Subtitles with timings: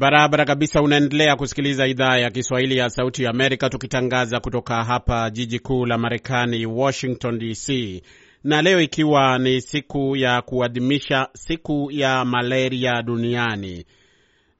[0.00, 0.82] Barabara kabisa.
[0.82, 5.98] Unaendelea kusikiliza idhaa ya Kiswahili ya Sauti ya Amerika, tukitangaza kutoka hapa jiji kuu la
[5.98, 8.02] Marekani, Washington DC,
[8.44, 13.84] na leo ikiwa ni siku ya kuadhimisha siku ya malaria duniani.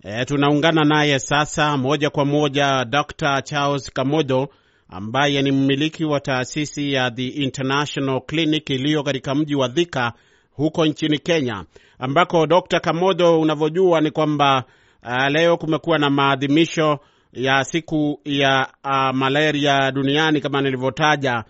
[0.05, 3.43] E, tunaungana naye sasa moja kwa moja Dr.
[3.43, 4.49] Charles Kamodo
[4.89, 10.13] ambaye ni mmiliki wa taasisi ya The International Clinic iliyo katika mji wa Thika
[10.53, 11.65] huko nchini Kenya,
[11.99, 12.81] ambako Dr.
[12.81, 14.65] Kamodo, unavyojua ni kwamba
[15.03, 16.99] uh, leo kumekuwa na maadhimisho
[17.33, 21.45] ya siku ya uh, malaria duniani kama nilivyotaja.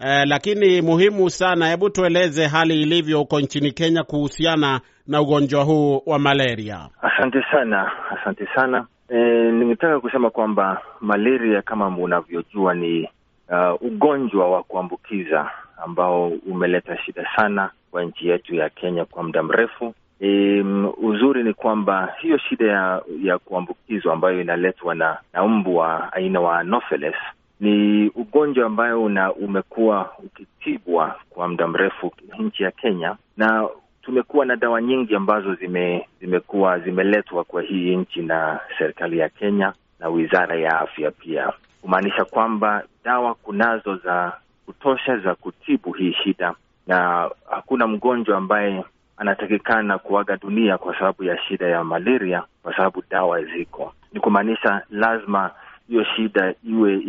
[0.00, 6.02] Uh, lakini muhimu sana, hebu tueleze hali ilivyo huko nchini Kenya kuhusiana na ugonjwa huu
[6.06, 6.88] wa malaria.
[7.02, 8.86] Asante sana, asante sana.
[9.08, 9.16] E,
[9.52, 13.08] ningetaka kusema kwamba malaria kama unavyojua ni
[13.48, 15.50] uh, ugonjwa wa kuambukiza
[15.84, 19.94] ambao umeleta shida sana kwa nchi yetu ya Kenya kwa muda mrefu.
[20.20, 20.60] E,
[21.02, 26.40] uzuri ni kwamba hiyo shida ya, ya kuambukizwa ambayo inaletwa na, na mbu wa aina
[26.40, 27.14] wa Anopheles
[27.60, 33.68] ni ugonjwa ambayo una, umekuwa ukitibwa kwa muda mrefu nchi ya Kenya na
[34.02, 39.72] tumekuwa na dawa nyingi ambazo zime, zimekuwa zimeletwa kwa hii nchi na serikali ya Kenya
[40.00, 44.32] na wizara ya afya pia, kumaanisha kwamba dawa kunazo za
[44.66, 46.54] kutosha za kutibu hii shida,
[46.86, 48.84] na hakuna mgonjwa ambaye
[49.16, 53.92] anatakikana kuaga dunia kwa sababu ya shida ya malaria, kwa sababu dawa ziko.
[54.12, 55.50] Ni kumaanisha lazima
[55.88, 57.00] hiyo shida iwe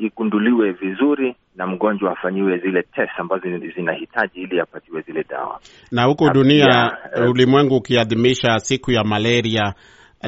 [0.00, 5.60] igunduliwe vizuri na mgonjwa afanyiwe zile test ambazo zinahitaji ili apatiwe zile dawa.
[5.92, 9.74] Na huku dunia uh, ulimwengu ukiadhimisha siku ya malaria,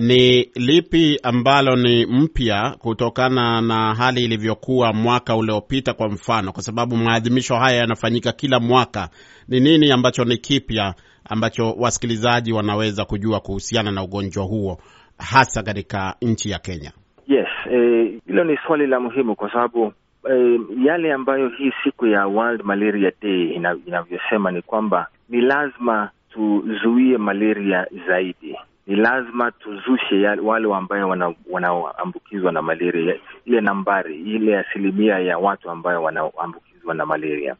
[0.00, 5.92] ni lipi ambalo ni mpya kutokana na hali ilivyokuwa mwaka uliopita?
[5.94, 9.08] Kwa mfano, kwa sababu maadhimisho haya yanafanyika kila mwaka,
[9.48, 10.94] ni nini ambacho ni kipya
[11.28, 14.78] ambacho wasikilizaji wanaweza kujua kuhusiana na ugonjwa huo
[15.18, 16.92] hasa katika nchi ya Kenya?
[17.26, 17.48] Yes,
[18.26, 19.92] hilo eh, ni swali la muhimu kwa sababu
[20.30, 26.10] eh, yale ambayo hii siku ya World Malaria Day ina, inavyosema ni kwamba ni lazima
[26.30, 28.56] tuzuie malaria zaidi,
[28.86, 31.08] ni lazima tuzushe wale ambayo
[31.50, 37.56] wanaoambukizwa wana na malaria, ile nambari ile asilimia ya watu ambayo wanaambukizwa na malaria.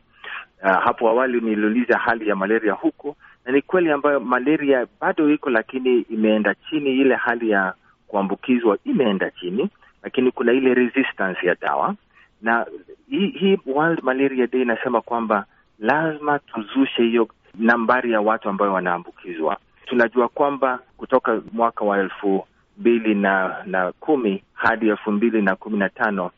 [0.62, 5.50] Uh, hapo awali niliuliza hali ya malaria huko, na ni kweli ambayo malaria bado iko,
[5.50, 7.74] lakini imeenda chini, ile hali ya
[8.08, 9.68] kuambukizwa imeenda chini,
[10.02, 11.94] lakini kuna ile resistance ya dawa,
[12.42, 12.66] na
[13.10, 15.44] hii hi World Malaria Day inasema kwamba
[15.78, 19.56] lazima tuzushe hiyo nambari ya watu ambayo wanaambukizwa.
[19.86, 22.46] Tunajua kwamba kutoka mwaka wa elfu
[22.78, 26.30] mbili na na kumi hadi elfu mbili na kumi na tano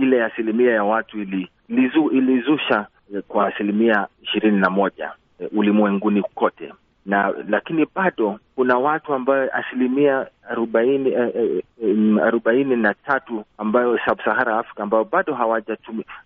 [0.00, 2.86] ile asilimia ya watu ili, ilizu, ilizusha
[3.22, 5.12] kwa asilimia ishirini na moja
[5.52, 6.72] ulimwenguni kote
[7.06, 11.14] na lakini bado kuna watu ambayo asilimia arobaini
[12.22, 15.34] arobaini na tatu ambayo sub-Sahara Africa ambayo bado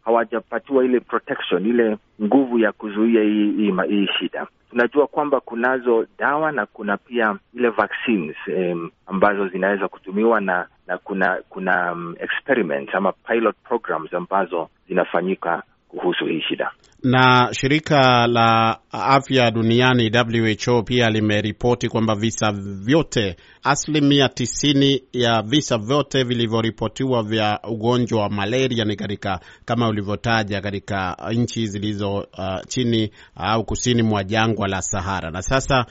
[0.05, 4.47] hawajapatiwa ile protection ile nguvu ya kuzuia hii, hii, shida.
[4.71, 10.99] Tunajua kwamba kunazo dawa na kuna pia ile vaccines um, ambazo zinaweza kutumiwa na na
[10.99, 16.71] kuna kuna um, experiments ama pilot programs ambazo zinafanyika kuhusu hii shida
[17.03, 20.11] na shirika la afya duniani
[20.67, 22.53] WHO pia limeripoti kwamba visa
[22.85, 30.61] vyote, asilimia tisini ya visa vyote vilivyoripotiwa vya ugonjwa wa malaria ni katika, kama ulivyotaja,
[30.61, 35.31] katika nchi zilizo uh, chini au uh, kusini mwa jangwa la Sahara.
[35.31, 35.87] Na sasa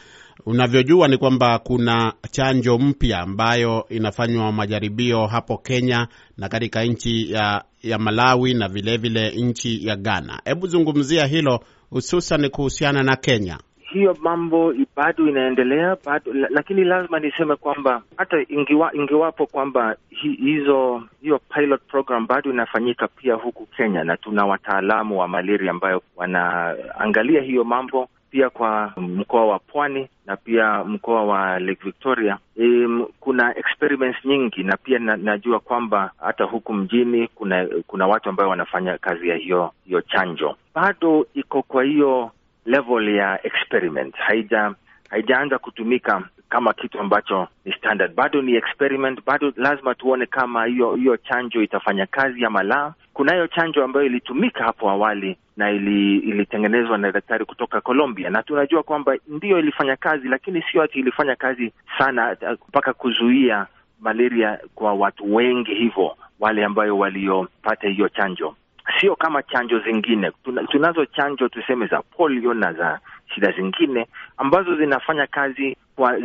[0.46, 6.08] unavyojua ni kwamba kuna chanjo mpya ambayo inafanywa majaribio hapo Kenya
[6.38, 10.42] na katika nchi ya, ya Malawi na vilevile vile nchi ya Ghana.
[10.46, 13.58] Hebu zungumzia hilo hususan kuhusiana na Kenya.
[13.94, 21.04] Hiyo mambo bado inaendelea bado, lakini lazima niseme kwamba hata ingiwa, ingiwapo kwamba hi, hizo
[21.22, 27.42] hiyo pilot program bado inafanyika pia huku Kenya, na tuna wataalamu wa malaria ambayo wanaangalia
[27.42, 32.38] hiyo mambo pia kwa mkoa wa Pwani na pia mkoa wa Lake Victoria.
[32.62, 32.88] E,
[33.20, 38.50] kuna experiments nyingi na pia na, najua kwamba hata huku mjini kuna kuna watu ambao
[38.50, 40.56] wanafanya kazi ya hiyo hiyo chanjo.
[40.76, 42.32] Bado iko kwa hiyo
[42.66, 44.74] level ya experiment, haija
[45.10, 50.96] haijaanza kutumika kama kitu ambacho ni standard, bado ni experiment, bado lazima tuone kama hiyo
[50.96, 52.94] hiyo chanjo itafanya kazi ama la.
[53.14, 58.84] Kunayo chanjo ambayo ilitumika hapo awali na ili, ilitengenezwa na daktari kutoka Colombia, na tunajua
[58.84, 62.38] kwamba ndiyo ilifanya kazi, lakini sio ati ilifanya kazi sana
[62.70, 63.66] mpaka kuzuia
[64.00, 68.56] malaria kwa watu wengi hivyo, wale ambayo waliopata hiyo chanjo.
[69.00, 70.32] Sio kama chanjo zingine.
[70.44, 73.00] Tuna, tunazo chanjo tuseme za polio na za
[73.36, 74.08] shida zingine
[74.38, 76.20] ambazo zinafanya kazi kwa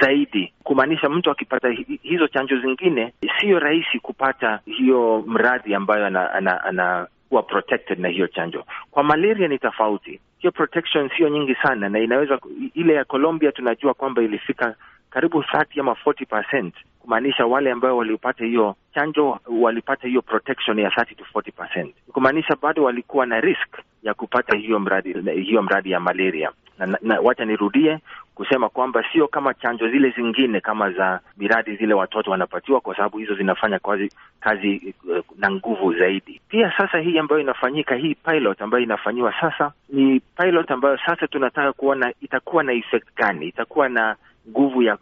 [0.00, 1.68] zaidi, kumaanisha mtu akipata
[2.02, 8.08] hizo chanjo zingine, siyo rahisi kupata hiyo mradhi ambayo ana, ana, ana kuwa protected na
[8.08, 8.64] hiyo chanjo.
[8.90, 12.38] Kwa malaria ni tofauti, hiyo protection sio nyingi sana, na inaweza
[12.74, 14.74] ile ya Colombia tunajua kwamba ilifika
[15.14, 20.88] karibu 30 ama 40 percent, kumaanisha wale ambao walipata hiyo chanjo walipata hiyo protection ya
[20.88, 25.12] 30 to 40 percent, kumaanisha bado walikuwa na risk ya kupata hiyo mradi
[25.42, 26.50] hiyo mradi ya malaria.
[26.78, 27.98] Na, na, wacha nirudie
[28.34, 33.18] kusema kwamba sio kama chanjo zile zingine kama za miradi zile watoto wanapatiwa, kwa sababu
[33.18, 36.40] hizo zinafanya kazi, kazi uh, na nguvu zaidi.
[36.48, 41.72] Pia sasa hii ambayo inafanyika hii pilot ambayo inafanyiwa sasa ni pilot ambayo sasa tunataka
[41.72, 44.16] kuona itakuwa na effect gani, itakuwa na
[44.48, 44.98] nguvu ya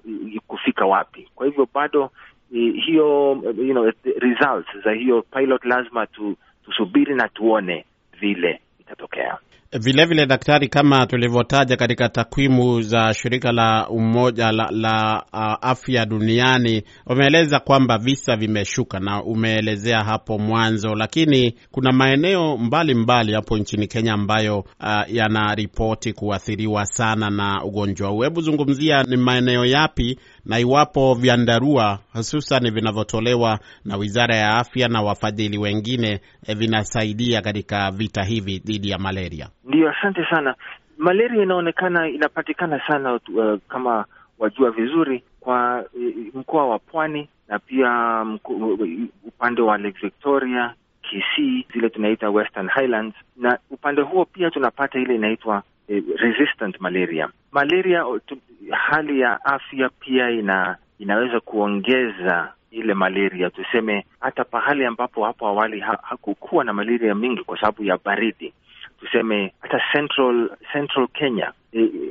[0.47, 1.29] kufika wapi.
[1.35, 2.11] Kwa hivyo bado
[2.53, 7.85] hiyo you know, results za hiyo pilot lazima tu, tusubiri na tuone
[8.21, 9.39] vile itatokea.
[9.75, 16.07] Vilevile vile, daktari, kama tulivyotaja katika takwimu za shirika la umoja la, la uh, afya
[16.07, 23.59] duniani wameeleza kwamba visa vimeshuka, na umeelezea hapo mwanzo, lakini kuna maeneo mbalimbali mbali hapo
[23.59, 28.23] nchini Kenya ambayo uh, yanaripoti kuathiriwa sana na ugonjwa huu.
[28.23, 35.03] Hebu zungumzia ni maeneo yapi na iwapo vyandarua hususan vinavyotolewa na Wizara ya Afya na
[35.03, 39.49] wafadhili wengine eh, vinasaidia katika vita hivi dhidi ya malaria.
[39.65, 40.55] Ndiyo, asante sana.
[40.99, 44.05] Malaria inaonekana inapatikana sana uh, kama
[44.39, 48.79] wajua vizuri kwa uh, mkoa wa Pwani na pia mku,
[49.27, 55.15] upande wa Lake Victoria, Kisii, zile tunaita Western Highlands, na upande huo pia tunapata ile
[55.15, 57.29] inaitwa uh, resistant malaria.
[57.53, 58.37] Malaria tu,
[58.71, 63.51] hali ya afya pia ina inaweza kuongeza ile malaria.
[63.51, 68.53] Tuseme hata pahali ambapo hapo awali ha, hakukuwa na malaria mingi kwa sababu ya baridi
[69.03, 71.53] tuseme hata central central Kenya.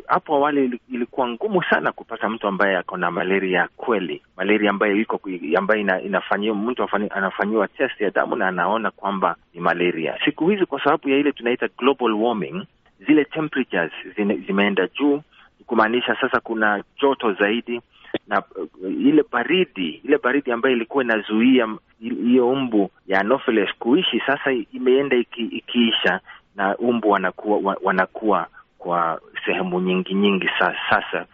[0.08, 4.96] Hapo e, awali ilikuwa ngumu sana kupata mtu ambaye ako na malaria kweli, malaria ambayo
[4.96, 5.20] iko
[5.58, 10.18] ambayo ina, inafanyiwa mtu anafanyiwa test ya damu na anaona kwamba ni malaria.
[10.26, 12.66] Siku hizi kwa sababu ya ile tunaita global warming,
[13.08, 15.22] zile temperatures zine, zimeenda juu,
[15.66, 17.82] kumaanisha sasa kuna joto zaidi
[18.28, 21.68] na uh, ile baridi ile baridi ambayo ilikuwa inazuia
[22.00, 26.20] hiyo mbu ya Anopheles kuishi sasa imeenda iki, ikiisha
[26.56, 31.26] na umbu wanakuwa wanakuwa kwa sehemu nyingi nyingi sasa,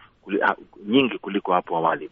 [0.86, 2.10] nyingi kuliko hapo awali.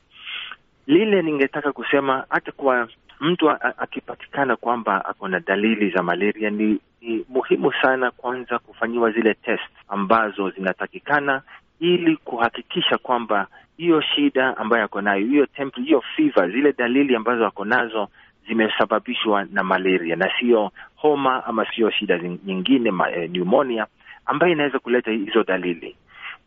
[0.86, 2.88] Lile ningetaka kusema hata kwa
[3.20, 9.34] mtu akipatikana kwamba ako na dalili za malaria, ni, ni muhimu sana kwanza kufanyiwa zile
[9.34, 11.42] test ambazo zinatakikana
[11.80, 17.46] ili kuhakikisha kwamba hiyo shida ambayo ako nayo hiyo temp hiyo fever, zile dalili ambazo
[17.46, 18.08] ako nazo
[18.48, 23.86] zimesababishwa na malaria na sio homa ama sio shida nyingine ma, e, pneumonia
[24.26, 25.96] ambayo inaweza kuleta hizo dalili,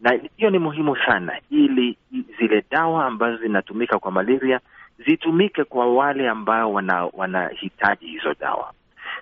[0.02, 1.98] na hiyo ni muhimu sana, ili
[2.40, 4.60] zile dawa ambazo zinatumika kwa malaria
[5.08, 6.74] zitumike kwa wale ambao
[7.14, 8.74] wanahitaji wana hizo dawa,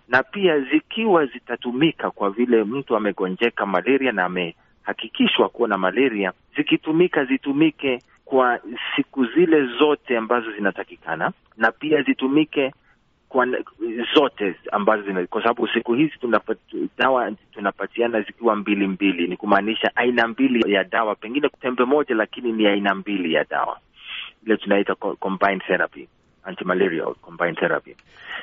[0.07, 7.25] na pia zikiwa zitatumika kwa vile mtu amegonjeka malaria na amehakikishwa kuwa na malaria, zikitumika
[7.25, 8.59] zitumike kwa
[8.95, 12.73] siku zile zote ambazo zinatakikana na pia zitumike
[13.29, 13.47] kwa
[14.15, 16.57] zote ambazo zina, kwa sababu siku hizi tunapat,
[16.97, 22.51] dawa tunapatiana zikiwa mbili mbili, ni kumaanisha aina mbili ya dawa, pengine tembe moja, lakini
[22.51, 23.79] ni aina mbili ya dawa,
[24.45, 26.07] ile tunaita combined therapy,
[26.43, 27.95] antimalarial combined therapy.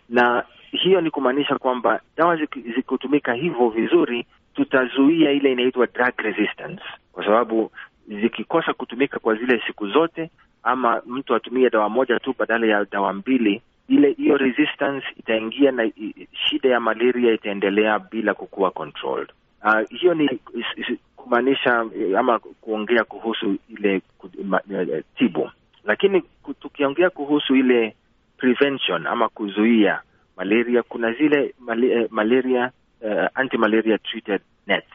[0.08, 2.36] Na hiyo ni kumaanisha kwamba dawa
[2.76, 6.82] zikitumika hivyo vizuri, tutazuia ile inaitwa drug resistance,
[7.12, 7.70] kwa sababu
[8.08, 10.30] zikikosa kutumika kwa zile siku zote,
[10.62, 15.90] ama mtu atumie dawa moja tu badala ya dawa mbili, ile hiyo resistance itaingia na
[16.32, 19.28] shida ya malaria itaendelea bila kukuwa controlled.
[19.64, 20.28] Uh, hiyo ni
[21.16, 21.84] kumaanisha
[22.18, 24.02] ama kuongea kuhusu ile
[25.18, 25.50] tibu,
[25.84, 26.22] lakini
[26.60, 27.94] tukiongea kuhusu ile
[28.36, 30.00] prevention ama kuzuia
[30.36, 31.54] malaria, kuna zile
[32.10, 32.70] malaria
[33.00, 34.86] uh, anti-malaria treated nets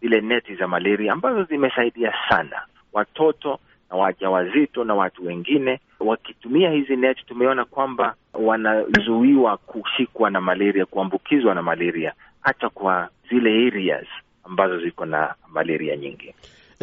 [0.00, 3.58] zile neti za malaria ambazo zimesaidia sana watoto
[3.90, 5.80] na wajawazito na watu wengine.
[6.00, 13.66] Wakitumia hizi neti, tumeona kwamba wanazuiwa kushikwa na malaria, kuambukizwa na malaria hata kwa zile
[13.66, 14.06] areas
[14.44, 16.34] ambazo ziko na malaria nyingi.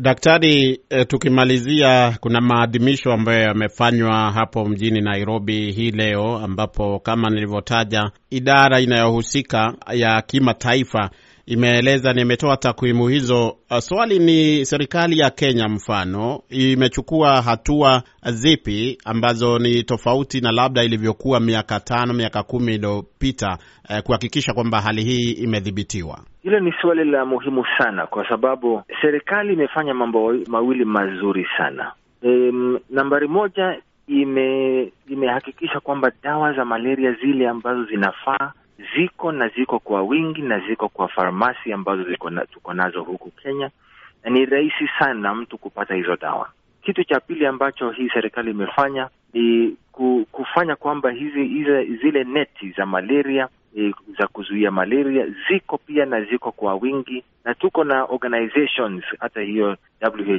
[0.02, 8.12] Daktari, eh, tukimalizia, kuna maadhimisho ambayo yamefanywa hapo mjini Nairobi hii leo, ambapo kama nilivyotaja,
[8.30, 11.10] idara inayohusika ya kimataifa
[11.48, 13.56] imeeleza, nimetoa takwimu hizo.
[13.80, 21.40] Swali ni serikali ya Kenya mfano imechukua hatua zipi ambazo ni tofauti na labda ilivyokuwa
[21.40, 23.58] miaka tano miaka kumi iliyopita
[23.90, 26.20] eh, kuhakikisha kwamba hali hii imedhibitiwa?
[26.44, 31.92] Hilo ni swali la muhimu sana, kwa sababu serikali imefanya mambo mawili mazuri sana.
[32.24, 32.52] E,
[32.90, 33.78] nambari moja
[34.08, 38.52] ime imehakikisha kwamba dawa za malaria zile ambazo zinafaa
[38.96, 42.04] ziko na ziko kwa wingi na ziko kwa farmasi ambazo
[42.52, 43.70] tuko nazo huku Kenya,
[44.24, 46.50] na ni rahisi sana mtu kupata hizo dawa.
[46.82, 49.76] Kitu cha pili ambacho hii serikali imefanya ni
[50.32, 56.22] kufanya kwamba hizi, hizi zile neti za malaria e, za kuzuia malaria ziko pia na
[56.22, 59.78] ziko kwa wingi, na tuko na organizations hata hiyo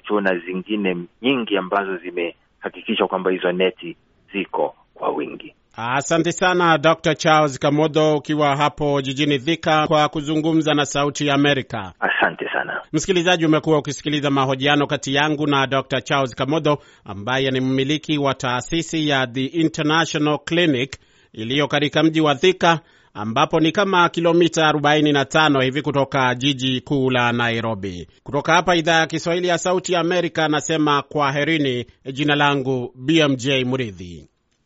[0.08, 3.96] WHO na zingine nyingi ambazo zimehakikisha kwamba hizo neti
[4.32, 5.54] ziko kwa wingi.
[5.80, 7.14] Asante sana Dr.
[7.14, 11.92] Charles Kamodo ukiwa hapo jijini Thika kwa kuzungumza na Sauti ya Amerika.
[12.00, 13.46] Asante sana msikilizaji.
[13.46, 16.00] Umekuwa ukisikiliza mahojiano kati yangu na Dr.
[16.02, 20.96] Charles Kamodo ambaye ni mmiliki wa taasisi ya The International Clinic
[21.32, 22.80] iliyo katika mji wa Thika
[23.14, 28.08] ambapo ni kama kilomita 45 hivi kutoka jiji kuu la Nairobi.
[28.22, 31.86] Kutoka hapa idhaa ya Kiswahili ya Sauti ya Amerika, anasema kwaherini.
[32.12, 34.28] Jina langu BMJ Muridhi.